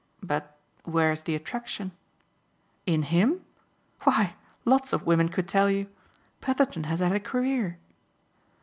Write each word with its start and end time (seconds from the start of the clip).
"But 0.23 0.57
where's 0.83 1.21
the 1.21 1.35
attraction?" 1.35 1.91
"In 2.87 3.03
HIM? 3.03 3.41
Why 4.01 4.33
lots 4.65 4.93
of 4.93 5.05
women 5.05 5.29
could 5.29 5.47
tell 5.47 5.69
you. 5.69 5.89
Petherton 6.41 6.85
has 6.85 7.01
had 7.01 7.11
a 7.11 7.19
career." 7.19 7.77